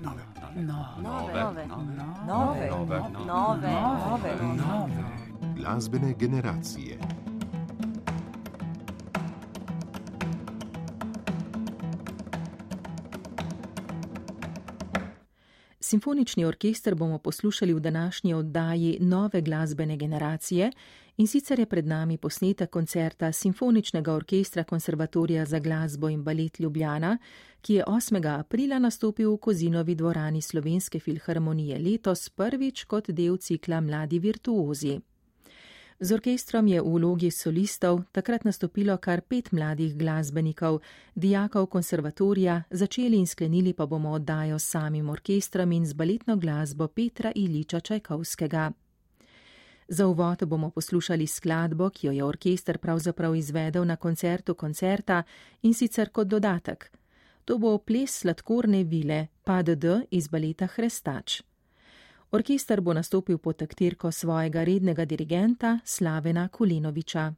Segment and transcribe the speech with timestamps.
[0.00, 0.22] nove,
[0.62, 0.62] nove,
[1.02, 1.66] nove,
[2.26, 3.70] nove, nove, nove,
[4.56, 5.04] nove.
[5.56, 6.98] Glasbene generacije.
[15.86, 20.72] Simfonični orkester bomo poslušali v današnji oddaji Nove glasbene generacije
[21.16, 27.18] in sicer je pred nami posnetek koncerta Simfoničnega orkestra Konservatorija za glasbo in balet Ljubljana,
[27.60, 28.38] ki je 8.
[28.38, 35.00] aprila nastopil v Kozinovi dvorani Slovenske filharmonije letos prvič kot del cikla Mladi virtuozi.
[36.00, 40.82] Z orkestrom je v vlogi solistov takrat nastopilo kar pet mladih glasbenikov,
[41.14, 46.88] dijakov konservatorija, začeli in sklenili pa bomo oddajo s samim orkestrom in z baletno glasbo
[46.88, 48.72] Petra Iliča Čajkovskega.
[49.88, 55.22] Za uvod bomo poslušali skladbo, ki jo je orkester pravzaprav izvedel na koncertu koncerta
[55.62, 56.92] in sicer kot dodatek.
[57.44, 61.42] To bo ples sladkorne vile PDD iz baleta Hrestač.
[62.30, 67.32] Orkester bo nastopil pod taktirko svojega rednega dirigenta Slavena Kulinoviča.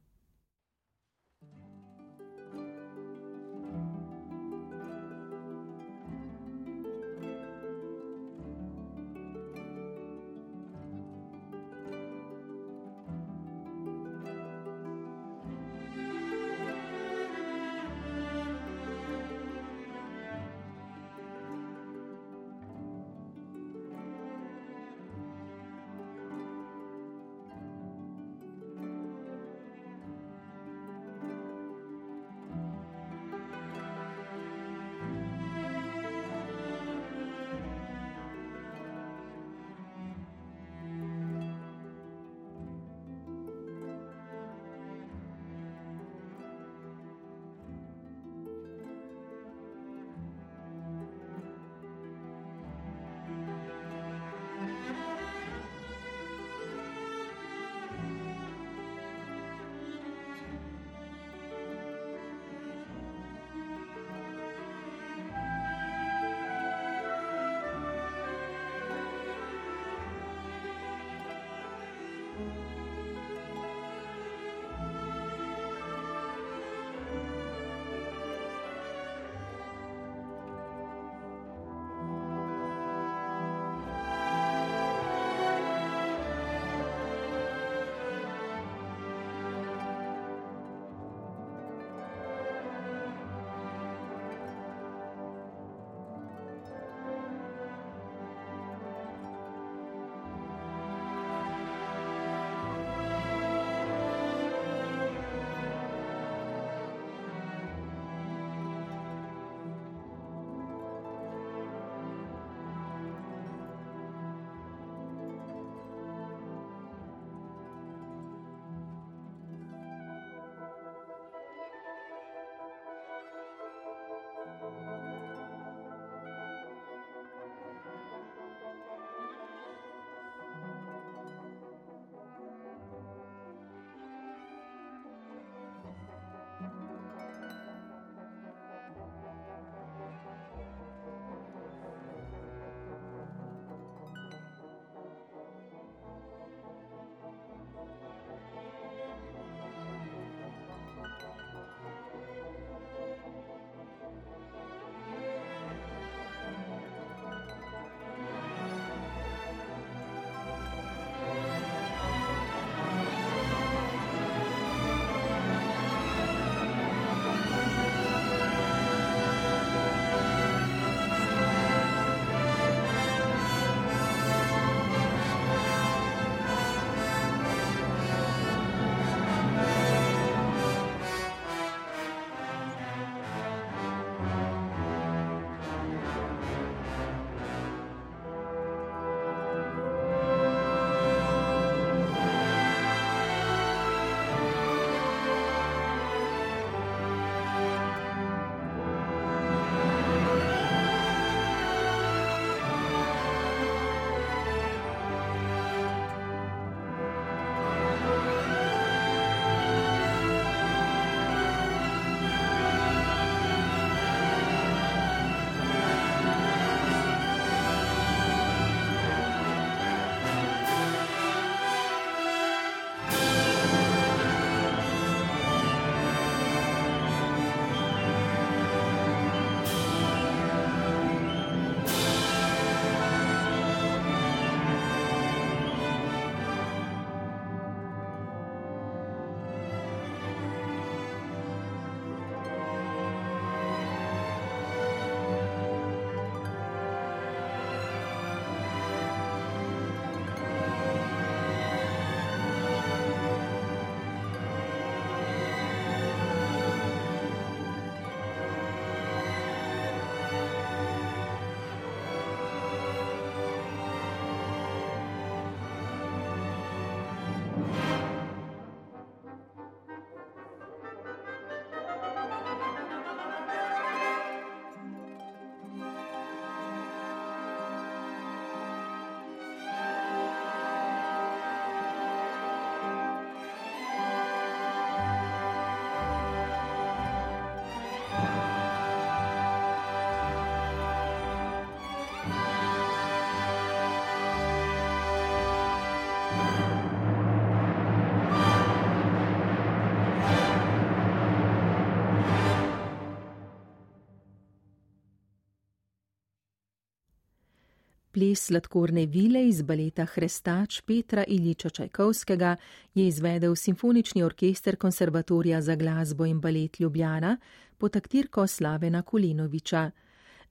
[308.19, 312.55] Ples sladkorne vile iz baleta Hrestač Petra Iliča Čajkovskega
[312.93, 317.37] je izvedel Simfonični orkester Konservatorija za glasbo in balet Ljubljana
[317.77, 319.91] pod taktirko Slavena Kulinoviča.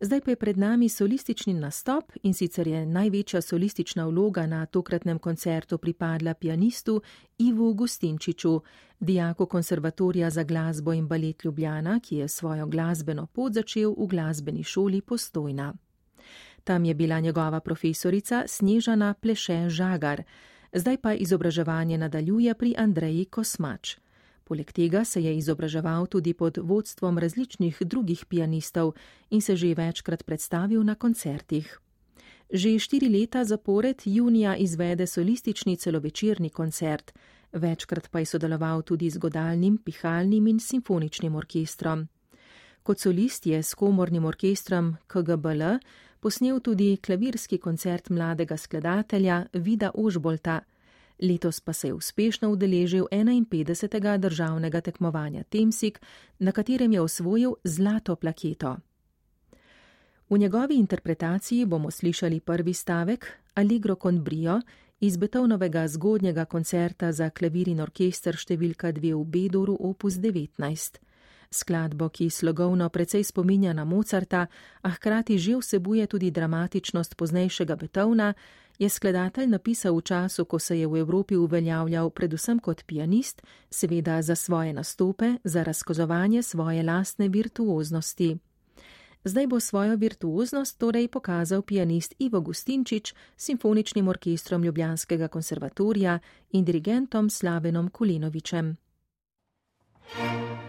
[0.01, 5.19] Zdaj pa je pred nami solistični nastop in sicer je največja solistična vloga na tokratnem
[5.19, 7.03] koncertu pripadla pianistu
[7.39, 8.61] Ivu Gustinčiču,
[9.01, 14.65] dijaku Konservatorija za glasbo in balet Ljubljana, ki je svojo glasbeno pot začel v glasbeni
[14.65, 15.75] šoli postojna.
[16.69, 20.23] Tam je bila njegova profesorica Snežana Pleše Žagar,
[20.73, 23.97] zdaj pa izobraževanje nadaljuje pri Andreji Kosmač.
[24.45, 28.93] Poleg tega se je izobraževal tudi pod vodstvom različnih drugih pianistov
[29.31, 31.81] in se že večkrat predstavil na koncertih.
[32.53, 37.13] Že štiri leta zapored junija izvede solistični celovečerni koncert,
[37.53, 42.09] večkrat pa je sodeloval tudi z godalnim, pihalnim in simfoničnim orkestrom.
[42.83, 45.63] Kot solist je s komornim orkestrom KGBL
[46.21, 50.61] posnel tudi klavirski koncert mladega skladatelja Vida Ožbolta,
[51.23, 54.19] letos pa se je uspešno udeležil 51.
[54.19, 56.01] državnega tekmovanja Temsik,
[56.39, 58.77] na katerem je osvojil zlato plaketo.
[60.31, 64.61] V njegovi interpretaciji bomo slišali prvi stavek Allegro con brio
[65.01, 70.99] iz Betovnovega zgodnjega koncerta za klavir in orkester številka 2 v Bedoru opus 19
[71.51, 74.47] skladbo, ki slogovno precej spominja na Mozarta,
[74.83, 78.35] a hkrati že vsebuje tudi dramatičnost poznejšega Betovna,
[78.79, 84.23] je skladatelj napisal v času, ko se je v Evropi uveljavljal predvsem kot pianist, seveda
[84.23, 88.39] za svoje nastope, za razkozovanje svoje lastne virtuoznosti.
[89.25, 96.19] Zdaj bo svojo virtuoznost torej pokazal pianist Ivo Gustinčič s simfoničnim orkestrom Ljubljanskega konservatorija
[96.53, 98.77] in dirigentom Slavenom Kulinovičem.
[100.11, 100.68] thank you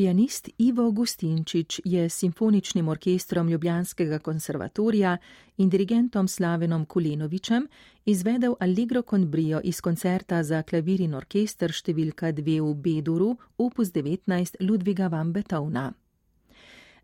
[0.00, 5.18] Pianist Ivo Gustinčič je s simfoničnim orkestrom Ljubljanskega konservatorija
[5.56, 7.66] in dirigentom Slavenom Kulenovičem
[8.04, 13.92] izvedel Allegro con brio iz koncerta za klavir in orkester številka 2 v Beduru, opus
[13.92, 15.92] 19 Ludviga van Beethovna.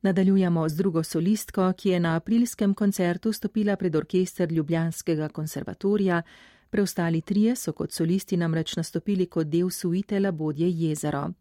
[0.02, 6.22] Nadaljujemo z drugo solistko, ki je na aprilskem koncertu stopila pred orkester Ljubljanskega konservatorija,
[6.70, 11.35] preostali trije so kot solisti namreč nastopili kot del suite Labodje jezero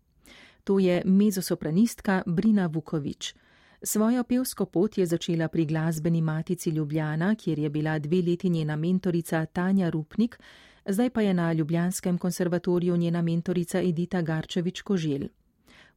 [0.66, 3.36] to je mezosopranistka Brina Vukovič.
[3.84, 8.76] Svojo pevsko pot je začela pri glasbeni matici Ljubljana, kjer je bila dve leti njena
[8.76, 10.40] mentorica Tanja Rupnik,
[10.86, 15.28] zdaj pa je na Ljubljanskem konservatoriju njena mentorica Edita Garčevič Kožel.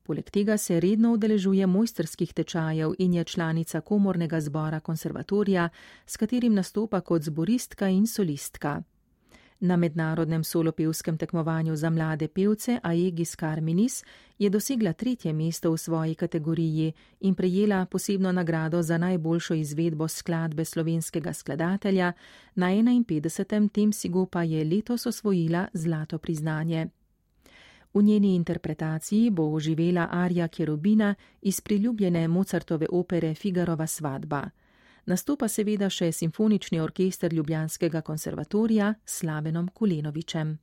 [0.02, 5.68] Poleg tega se redno udeležuje mojsterskih tečajev in je članica komornega zbora konservatorija,
[6.07, 8.83] s katerim nastopa kot zboristka in solistka.
[9.60, 14.04] Na mednarodnem solopevskem tekmovanju za mlade pevce Aegis Carminis
[14.38, 20.64] je dosegla tretje mesto v svoji kategoriji in prejela posebno nagrado za najboljšo izvedbo skladbe
[20.64, 22.12] slovenskega skladatelja,
[22.54, 23.68] na 51.
[23.68, 26.86] Temsigu pa je letos osvojila zlato priznanje.
[27.94, 34.50] V njeni interpretaciji bo oživela Arja Kerubina iz priljubljene Mozartove opere Figarova svadba
[35.08, 40.58] nastopa seveda še simfonični orkester Ljubljanskega konservatorija s Slavenom Kulenovičem.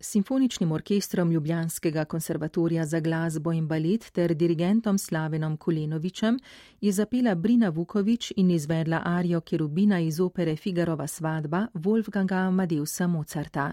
[0.00, 6.38] Simfoničnim orkestrom Ljubljanskega konservatorija za glasbo in balet ter dirigentom Slavenom Kulenovičem
[6.80, 13.72] je zapela Brina Vukovič in izvedla arijo Kerubina iz opere Figarova svadba Wolfganga Amadeusa Mozarta.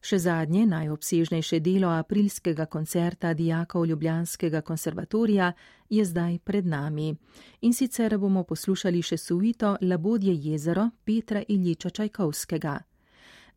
[0.00, 5.52] Še zadnje, najobsežnejše delo aprilskega koncerta dijakov Ljubljanskega konservatorija
[5.90, 7.16] je zdaj pred nami.
[7.60, 12.78] In sicer bomo poslušali še suito Labodje jezero Petra Iljiča Čajkovskega.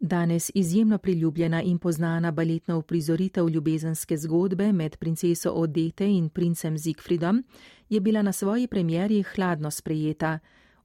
[0.03, 7.43] Danes izjemno priljubljena in poznana baletna uprizoritev ljubezenske zgodbe med princeso Odete in princem Zigfridom
[7.89, 10.39] je bila na svoji premjeri hladno sprejeta.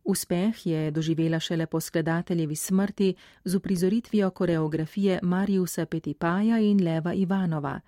[0.05, 7.81] Uspeh je doživela šele po skladateljevi smrti z uprizoritvijo koreografije Mariusa Petipaja in Leva Ivanova.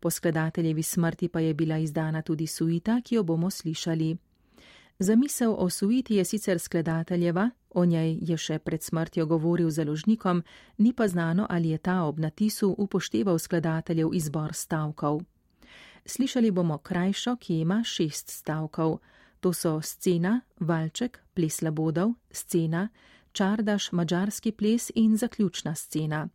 [0.00, 4.16] Po skladateljevi smrti pa je bila izdana tudi suita, ki jo bomo slišali.
[4.98, 10.42] Zamisel o suiti je sicer skladateljeva, o njej je še pred smrtjo govoril založnikom,
[10.78, 15.20] ni pa znano, ali je ta ob natisu upošteval skladateljev izbor stavkov.
[16.06, 18.98] Slišali bomo krajšo, ki ima šest stavkov.
[19.40, 22.88] To so scena, valček, ples labodov, scena,
[23.32, 26.28] čardaš, mađarski ples in zaključna scena.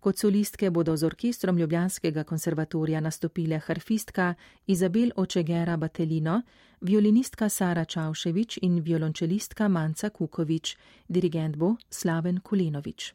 [0.00, 4.34] Kot solistke bodo z orkestrom Ljubljanskega konservatorija nastopile harfistka
[4.66, 6.42] Izabel Očegera Batelino,
[6.80, 10.76] violinistka Sara Čauševič in violončelistka Manca Kukovič,
[11.08, 13.14] dirigent bo Slaven Kulenovič.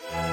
[0.00, 0.27] Yeah.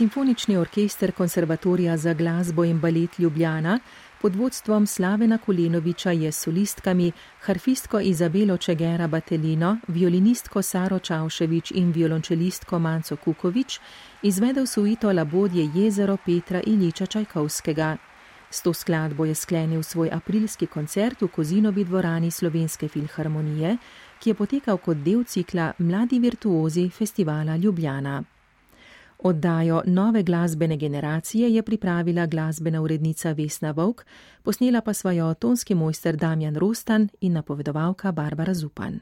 [0.00, 3.78] Simfonični orkester Konservatorija za glasbo in balet Ljubljana
[4.20, 11.92] pod vodstvom Slavena Kulenoviča je s solistkami, harfistko Izabelo Čegera Batelino, violinistko Saro Čavševič in
[11.92, 13.80] violončelistko Manco Kukovič
[14.22, 17.96] izvedel suito Labodje jezero Petra Iliča Čajkovskega.
[18.50, 23.76] S to skladbo je sklenil svoj aprilski koncert v Kozinovi dvorani Slovenske filharmonije,
[24.18, 28.24] ki je potekal kot del cikla Mladi virtuozi festivala Ljubljana.
[29.22, 34.04] Oddajo nove glasbene generacije je pripravila glasbena urednica Vesna Vovk,
[34.42, 39.00] posnela pa svojo tonski mojster Damjan Rostan in napovedovalka Barbara Zupan.